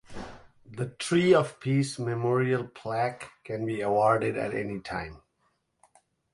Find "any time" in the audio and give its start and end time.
4.51-5.21